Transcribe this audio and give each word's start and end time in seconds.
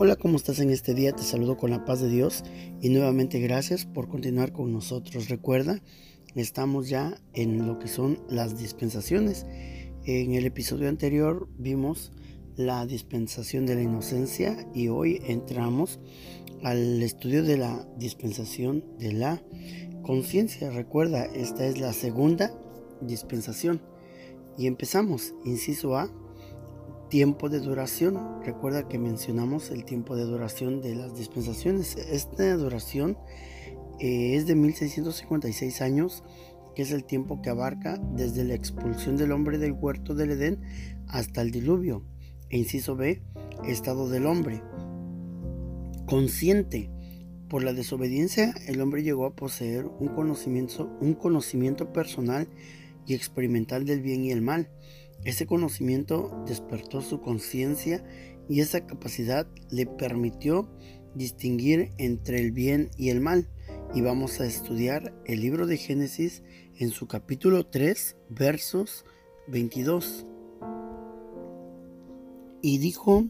Hola, 0.00 0.14
¿cómo 0.14 0.36
estás 0.36 0.60
en 0.60 0.70
este 0.70 0.94
día? 0.94 1.10
Te 1.10 1.24
saludo 1.24 1.56
con 1.56 1.72
la 1.72 1.84
paz 1.84 2.00
de 2.00 2.08
Dios 2.08 2.44
y 2.80 2.88
nuevamente 2.88 3.40
gracias 3.40 3.84
por 3.84 4.06
continuar 4.06 4.52
con 4.52 4.72
nosotros. 4.72 5.28
Recuerda, 5.28 5.82
estamos 6.36 6.88
ya 6.88 7.20
en 7.32 7.66
lo 7.66 7.80
que 7.80 7.88
son 7.88 8.22
las 8.28 8.56
dispensaciones. 8.56 9.44
En 10.04 10.34
el 10.34 10.46
episodio 10.46 10.88
anterior 10.88 11.48
vimos 11.58 12.12
la 12.54 12.86
dispensación 12.86 13.66
de 13.66 13.74
la 13.74 13.82
inocencia 13.82 14.68
y 14.72 14.86
hoy 14.86 15.20
entramos 15.26 15.98
al 16.62 17.02
estudio 17.02 17.42
de 17.42 17.56
la 17.56 17.84
dispensación 17.96 18.84
de 19.00 19.14
la 19.14 19.42
conciencia. 20.02 20.70
Recuerda, 20.70 21.24
esta 21.24 21.66
es 21.66 21.80
la 21.80 21.92
segunda 21.92 22.56
dispensación. 23.00 23.82
Y 24.56 24.68
empezamos, 24.68 25.34
inciso 25.44 25.96
A 25.96 26.08
Tiempo 27.08 27.48
de 27.48 27.60
duración. 27.60 28.42
Recuerda 28.44 28.86
que 28.86 28.98
mencionamos 28.98 29.70
el 29.70 29.86
tiempo 29.86 30.14
de 30.14 30.24
duración 30.24 30.82
de 30.82 30.94
las 30.94 31.16
dispensaciones. 31.16 31.96
Esta 31.96 32.54
duración 32.54 33.16
eh, 33.98 34.36
es 34.36 34.46
de 34.46 34.54
1656 34.54 35.80
años, 35.80 36.22
que 36.74 36.82
es 36.82 36.92
el 36.92 37.04
tiempo 37.04 37.40
que 37.40 37.48
abarca 37.48 37.96
desde 38.14 38.44
la 38.44 38.52
expulsión 38.52 39.16
del 39.16 39.32
hombre 39.32 39.56
del 39.56 39.72
huerto 39.72 40.14
del 40.14 40.32
Edén 40.32 40.60
hasta 41.06 41.40
el 41.40 41.50
diluvio. 41.50 42.04
E 42.50 42.58
inciso 42.58 42.94
B, 42.94 43.22
estado 43.66 44.10
del 44.10 44.26
hombre. 44.26 44.62
Consciente. 46.04 46.90
Por 47.48 47.64
la 47.64 47.72
desobediencia, 47.72 48.54
el 48.66 48.82
hombre 48.82 49.02
llegó 49.02 49.24
a 49.24 49.34
poseer 49.34 49.86
un 49.86 50.08
conocimiento, 50.08 50.94
un 51.00 51.14
conocimiento 51.14 51.90
personal 51.90 52.48
y 53.06 53.14
experimental 53.14 53.86
del 53.86 54.02
bien 54.02 54.26
y 54.26 54.30
el 54.30 54.42
mal 54.42 54.68
ese 55.24 55.46
conocimiento 55.46 56.42
despertó 56.46 57.00
su 57.00 57.20
conciencia 57.20 58.04
y 58.48 58.60
esa 58.60 58.86
capacidad 58.86 59.46
le 59.70 59.86
permitió 59.86 60.68
distinguir 61.14 61.90
entre 61.98 62.40
el 62.40 62.52
bien 62.52 62.90
y 62.96 63.10
el 63.10 63.20
mal. 63.20 63.48
Y 63.94 64.00
vamos 64.00 64.40
a 64.40 64.46
estudiar 64.46 65.14
el 65.26 65.40
libro 65.40 65.66
de 65.66 65.76
Génesis 65.76 66.42
en 66.76 66.90
su 66.90 67.06
capítulo 67.06 67.66
3, 67.66 68.16
versos 68.28 69.04
22. 69.48 70.26
Y 72.62 72.78
dijo 72.78 73.26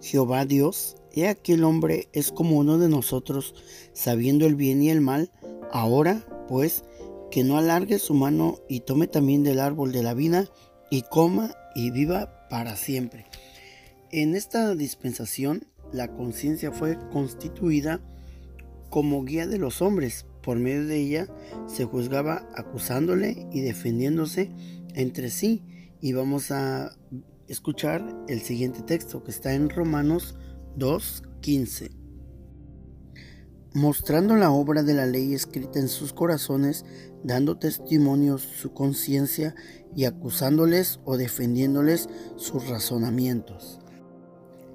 Jehová 0.00 0.44
Dios, 0.44 0.96
he 1.12 1.28
aquí 1.28 1.52
el 1.52 1.64
hombre 1.64 2.08
es 2.12 2.32
como 2.32 2.58
uno 2.58 2.78
de 2.78 2.88
nosotros, 2.88 3.54
sabiendo 3.92 4.46
el 4.46 4.54
bien 4.54 4.82
y 4.82 4.90
el 4.90 5.00
mal. 5.00 5.30
Ahora, 5.72 6.26
pues, 6.48 6.84
que 7.30 7.44
no 7.44 7.56
alargue 7.56 7.98
su 7.98 8.14
mano 8.14 8.58
y 8.68 8.80
tome 8.80 9.06
también 9.06 9.42
del 9.42 9.60
árbol 9.60 9.92
de 9.92 10.02
la 10.02 10.14
vida 10.14 10.50
y 10.92 11.00
coma 11.00 11.56
y 11.74 11.90
viva 11.90 12.46
para 12.50 12.76
siempre. 12.76 13.24
En 14.10 14.34
esta 14.34 14.74
dispensación, 14.74 15.66
la 15.90 16.08
conciencia 16.08 16.70
fue 16.70 16.98
constituida 17.10 18.02
como 18.90 19.24
guía 19.24 19.46
de 19.46 19.56
los 19.56 19.80
hombres. 19.80 20.26
Por 20.42 20.58
medio 20.58 20.86
de 20.86 20.98
ella 20.98 21.28
se 21.66 21.86
juzgaba 21.86 22.46
acusándole 22.54 23.46
y 23.50 23.62
defendiéndose 23.62 24.50
entre 24.94 25.30
sí. 25.30 25.62
Y 26.02 26.12
vamos 26.12 26.50
a 26.50 26.94
escuchar 27.48 28.04
el 28.28 28.42
siguiente 28.42 28.82
texto 28.82 29.24
que 29.24 29.30
está 29.30 29.54
en 29.54 29.70
Romanos 29.70 30.34
2.15. 30.76 32.01
Mostrando 33.74 34.36
la 34.36 34.50
obra 34.50 34.82
de 34.82 34.92
la 34.92 35.06
ley 35.06 35.32
escrita 35.32 35.78
en 35.78 35.88
sus 35.88 36.12
corazones, 36.12 36.84
dando 37.24 37.58
testimonios 37.58 38.42
su 38.42 38.74
conciencia 38.74 39.54
y 39.96 40.04
acusándoles 40.04 41.00
o 41.04 41.16
defendiéndoles 41.16 42.08
sus 42.36 42.68
razonamientos. 42.68 43.80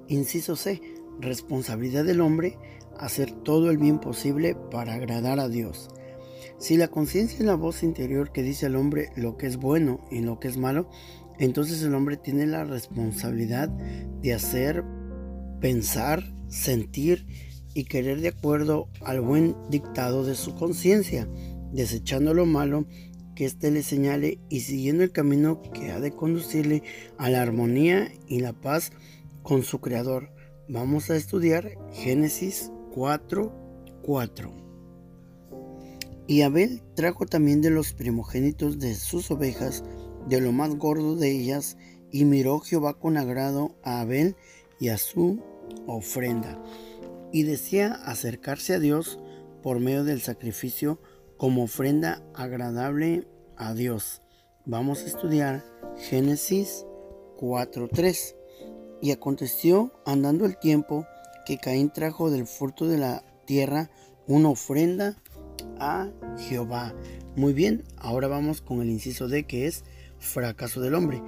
Inciso 0.08 0.56
C. 0.56 0.82
Responsabilidad 1.20 2.04
del 2.04 2.20
hombre 2.20 2.58
hacer 2.98 3.30
todo 3.30 3.70
el 3.70 3.78
bien 3.78 4.00
posible 4.00 4.56
para 4.70 4.94
agradar 4.94 5.38
a 5.38 5.48
Dios. 5.48 5.88
Si 6.58 6.76
la 6.76 6.88
conciencia 6.88 7.38
es 7.38 7.44
la 7.44 7.54
voz 7.54 7.84
interior 7.84 8.32
que 8.32 8.42
dice 8.42 8.66
al 8.66 8.74
hombre 8.74 9.10
lo 9.14 9.36
que 9.36 9.46
es 9.46 9.58
bueno 9.58 10.04
y 10.10 10.22
lo 10.22 10.40
que 10.40 10.48
es 10.48 10.56
malo, 10.56 10.90
entonces 11.38 11.82
el 11.82 11.94
hombre 11.94 12.16
tiene 12.16 12.46
la 12.46 12.64
responsabilidad 12.64 13.68
de 13.68 14.34
hacer, 14.34 14.84
pensar, 15.60 16.34
sentir 16.48 17.26
y 17.78 17.84
querer 17.84 18.20
de 18.20 18.26
acuerdo 18.26 18.88
al 19.02 19.20
buen 19.20 19.54
dictado 19.70 20.24
de 20.24 20.34
su 20.34 20.56
conciencia, 20.56 21.28
desechando 21.72 22.34
lo 22.34 22.44
malo 22.44 22.86
que 23.36 23.44
éste 23.44 23.70
le 23.70 23.84
señale 23.84 24.40
y 24.48 24.62
siguiendo 24.62 25.04
el 25.04 25.12
camino 25.12 25.62
que 25.62 25.92
ha 25.92 26.00
de 26.00 26.10
conducirle 26.10 26.82
a 27.18 27.30
la 27.30 27.40
armonía 27.40 28.10
y 28.26 28.40
la 28.40 28.52
paz 28.52 28.90
con 29.44 29.62
su 29.62 29.80
Creador. 29.80 30.32
Vamos 30.68 31.08
a 31.08 31.14
estudiar 31.14 31.78
Génesis 31.92 32.72
4, 32.94 33.52
4. 34.02 34.52
Y 36.26 36.42
Abel 36.42 36.82
trajo 36.96 37.26
también 37.26 37.60
de 37.60 37.70
los 37.70 37.92
primogénitos 37.92 38.80
de 38.80 38.96
sus 38.96 39.30
ovejas, 39.30 39.84
de 40.28 40.40
lo 40.40 40.50
más 40.50 40.74
gordo 40.74 41.14
de 41.14 41.30
ellas, 41.30 41.76
y 42.10 42.24
miró 42.24 42.58
Jehová 42.58 42.98
con 42.98 43.16
agrado 43.16 43.76
a 43.84 44.00
Abel 44.00 44.34
y 44.80 44.88
a 44.88 44.98
su 44.98 45.40
ofrenda, 45.86 46.60
y 47.32 47.42
decía 47.42 47.92
acercarse 47.92 48.74
a 48.74 48.78
Dios 48.78 49.18
por 49.62 49.80
medio 49.80 50.04
del 50.04 50.20
sacrificio 50.20 51.00
como 51.36 51.64
ofrenda 51.64 52.22
agradable 52.34 53.28
a 53.56 53.74
Dios. 53.74 54.22
Vamos 54.64 55.02
a 55.02 55.06
estudiar 55.06 55.64
Génesis 55.96 56.84
4.3. 57.38 58.34
Y 59.00 59.12
aconteció, 59.12 59.92
andando 60.04 60.44
el 60.44 60.58
tiempo, 60.58 61.06
que 61.46 61.58
Caín 61.58 61.90
trajo 61.90 62.30
del 62.30 62.46
fruto 62.46 62.86
de 62.86 62.98
la 62.98 63.24
tierra 63.46 63.90
una 64.26 64.50
ofrenda 64.50 65.16
a 65.78 66.10
Jehová. 66.36 66.94
Muy 67.36 67.52
bien, 67.52 67.84
ahora 67.96 68.28
vamos 68.28 68.60
con 68.60 68.82
el 68.82 68.90
inciso 68.90 69.28
D 69.28 69.44
que 69.44 69.66
es 69.66 69.84
fracaso 70.18 70.80
del 70.80 70.94
hombre. 70.94 71.22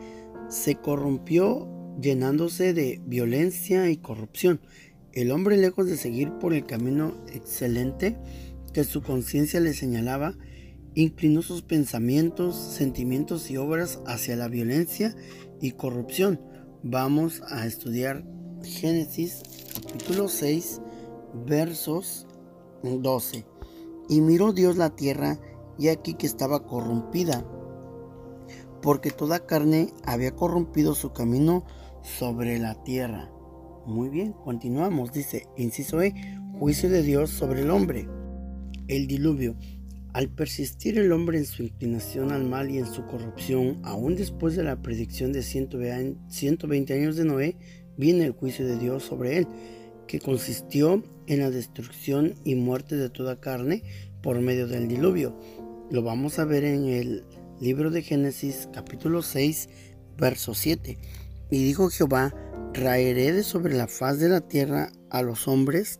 Se 0.48 0.74
corrompió 0.74 1.68
llenándose 2.00 2.74
de 2.74 3.00
violencia 3.04 3.88
y 3.90 3.96
corrupción. 3.96 4.60
El 5.12 5.32
hombre 5.32 5.56
lejos 5.56 5.86
de 5.86 5.96
seguir 5.96 6.30
por 6.38 6.54
el 6.54 6.66
camino 6.66 7.14
excelente, 7.32 8.16
que 8.72 8.84
su 8.84 9.02
conciencia 9.02 9.58
le 9.58 9.74
señalaba, 9.74 10.36
inclinó 10.94 11.42
sus 11.42 11.62
pensamientos, 11.62 12.54
sentimientos 12.54 13.50
y 13.50 13.56
obras 13.56 13.98
hacia 14.06 14.36
la 14.36 14.46
violencia 14.46 15.16
y 15.60 15.72
corrupción. 15.72 16.40
Vamos 16.84 17.42
a 17.48 17.66
estudiar 17.66 18.24
Génesis 18.62 19.42
capítulo 19.74 20.28
6 20.28 20.80
versos 21.44 22.28
12. 22.84 23.44
Y 24.08 24.20
miró 24.20 24.52
Dios 24.52 24.76
la 24.76 24.94
tierra 24.94 25.40
y 25.76 25.88
aquí 25.88 26.14
que 26.14 26.26
estaba 26.26 26.66
corrompida, 26.66 27.44
porque 28.80 29.10
toda 29.10 29.44
carne 29.44 29.92
había 30.04 30.36
corrompido 30.36 30.94
su 30.94 31.12
camino 31.12 31.64
sobre 32.02 32.60
la 32.60 32.80
tierra. 32.84 33.32
Muy 33.90 34.08
bien, 34.08 34.32
continuamos. 34.32 35.12
Dice, 35.12 35.48
inciso 35.56 36.00
E, 36.00 36.14
juicio 36.60 36.88
de 36.88 37.02
Dios 37.02 37.30
sobre 37.30 37.62
el 37.62 37.70
hombre 37.70 38.06
el 38.86 39.08
diluvio. 39.08 39.56
Al 40.12 40.28
persistir 40.28 40.96
el 40.96 41.10
hombre 41.10 41.38
en 41.38 41.44
su 41.44 41.64
inclinación 41.64 42.30
al 42.30 42.44
mal 42.44 42.70
y 42.70 42.78
en 42.78 42.86
su 42.86 43.04
corrupción, 43.06 43.80
aún 43.82 44.14
después 44.14 44.54
de 44.54 44.62
la 44.62 44.80
predicción 44.80 45.32
de 45.32 45.42
120 45.42 46.94
años 46.94 47.16
de 47.16 47.24
Noé, 47.24 47.56
viene 47.96 48.26
el 48.26 48.32
juicio 48.32 48.64
de 48.64 48.78
Dios 48.78 49.02
sobre 49.02 49.38
él, 49.38 49.48
que 50.06 50.20
consistió 50.20 51.02
en 51.26 51.40
la 51.40 51.50
destrucción 51.50 52.34
y 52.44 52.54
muerte 52.54 52.96
de 52.96 53.10
toda 53.10 53.40
carne 53.40 53.82
por 54.22 54.40
medio 54.40 54.68
del 54.68 54.86
diluvio. 54.86 55.36
Lo 55.90 56.02
vamos 56.02 56.38
a 56.38 56.44
ver 56.44 56.62
en 56.62 56.86
el 56.86 57.24
libro 57.60 57.90
de 57.90 58.02
Génesis 58.02 58.68
capítulo 58.72 59.22
6, 59.22 59.68
verso 60.16 60.54
7. 60.54 60.96
Y 61.50 61.64
dijo 61.64 61.90
Jehová, 61.90 62.34
traeré 62.72 63.32
de 63.32 63.42
sobre 63.42 63.74
la 63.74 63.88
faz 63.88 64.18
de 64.18 64.28
la 64.28 64.40
tierra 64.40 64.92
a 65.10 65.22
los 65.22 65.48
hombres 65.48 65.98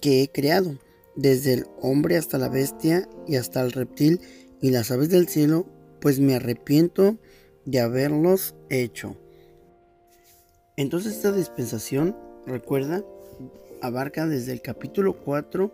que 0.00 0.22
he 0.22 0.30
creado 0.30 0.78
desde 1.18 1.54
el 1.54 1.66
hombre 1.80 2.16
hasta 2.16 2.38
la 2.38 2.48
bestia 2.48 3.08
y 3.26 3.36
hasta 3.36 3.60
el 3.60 3.72
reptil 3.72 4.20
y 4.60 4.70
las 4.70 4.90
aves 4.92 5.08
del 5.08 5.28
cielo, 5.28 5.66
pues 6.00 6.20
me 6.20 6.36
arrepiento 6.36 7.18
de 7.64 7.80
haberlos 7.80 8.54
hecho. 8.70 9.16
Entonces 10.76 11.16
esta 11.16 11.32
dispensación, 11.32 12.16
recuerda, 12.46 13.02
abarca 13.82 14.28
desde 14.28 14.52
el 14.52 14.62
capítulo 14.62 15.18
4 15.24 15.72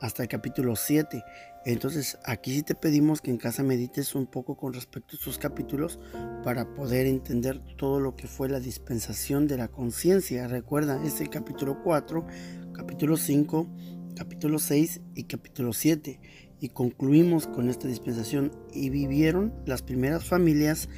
hasta 0.00 0.22
el 0.22 0.28
capítulo 0.28 0.76
7. 0.76 1.24
Entonces 1.66 2.18
aquí 2.24 2.54
sí 2.54 2.62
te 2.62 2.74
pedimos 2.74 3.22
que 3.22 3.30
en 3.30 3.38
casa 3.38 3.62
medites 3.62 4.14
un 4.14 4.26
poco 4.26 4.56
con 4.56 4.74
respecto 4.74 5.16
a 5.16 5.18
estos 5.18 5.38
capítulos 5.38 5.98
para 6.42 6.74
poder 6.74 7.06
entender 7.06 7.60
todo 7.76 8.00
lo 8.00 8.16
que 8.16 8.26
fue 8.26 8.50
la 8.50 8.60
dispensación 8.60 9.46
de 9.46 9.56
la 9.56 9.68
conciencia. 9.68 10.46
Recuerda, 10.46 11.02
es 11.04 11.22
el 11.22 11.30
capítulo 11.30 11.82
4, 11.82 12.26
capítulo 12.74 13.16
5, 13.16 13.66
capítulo 14.14 14.58
6 14.58 15.00
y 15.14 15.24
capítulo 15.24 15.72
7 15.72 16.20
y 16.60 16.68
concluimos 16.68 17.46
con 17.46 17.68
esta 17.68 17.88
dispensación 17.88 18.52
y 18.72 18.90
vivieron 18.90 19.54
las 19.66 19.82
primeras 19.82 20.24
familias 20.24 20.88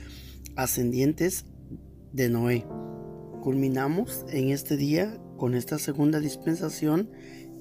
ascendientes 0.56 1.44
de 2.12 2.28
Noé. 2.28 2.66
Culminamos 3.40 4.24
en 4.30 4.50
este 4.50 4.76
día 4.76 5.16
con 5.36 5.54
esta 5.54 5.78
segunda 5.78 6.18
dispensación 6.18 7.10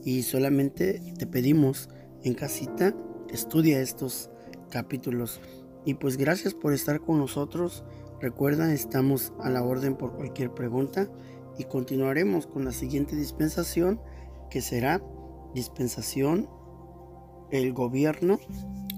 y 0.03 0.23
solamente 0.23 1.01
te 1.17 1.27
pedimos 1.27 1.89
en 2.25 2.33
casita 2.33 2.95
estudia 3.29 3.79
estos 3.81 4.29
capítulos. 4.69 5.39
Y 5.85 5.93
pues 5.95 6.17
gracias 6.17 6.53
por 6.53 6.73
estar 6.73 6.99
con 6.99 7.19
nosotros. 7.19 7.83
Recuerda, 8.19 8.73
estamos 8.73 9.33
a 9.39 9.49
la 9.49 9.63
orden 9.63 9.95
por 9.95 10.15
cualquier 10.15 10.53
pregunta 10.53 11.07
y 11.57 11.65
continuaremos 11.65 12.47
con 12.47 12.65
la 12.65 12.71
siguiente 12.71 13.15
dispensación 13.15 14.01
que 14.49 14.61
será 14.61 15.01
dispensación 15.53 16.49
el 17.51 17.73
gobierno 17.73 18.39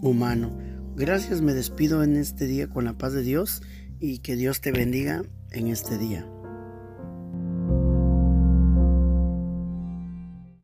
humano. 0.02 0.58
Gracias, 0.96 1.42
me 1.42 1.54
despido 1.54 2.04
en 2.04 2.16
este 2.16 2.48
día 2.48 2.68
con 2.68 2.86
la 2.86 2.98
paz 2.98 3.14
de 3.14 3.22
Dios 3.22 3.62
y 4.00 4.20
que 4.20 4.36
Dios 4.36 4.62
te 4.62 4.72
bendiga 4.72 5.24
en 5.52 5.68
este 5.68 5.98
día. 5.98 6.26